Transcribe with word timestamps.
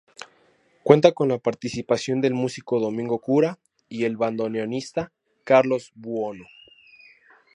Cuenta 0.81 1.11
con 1.11 1.27
la 1.29 1.37
participación 1.37 2.21
del 2.21 2.33
músico 2.33 2.79
Domingo 2.79 3.19
Cura 3.19 3.59
y 3.87 4.05
el 4.05 4.17
bandoneonista 4.17 5.11
Carlos 5.43 5.91
Buono. 5.93 6.45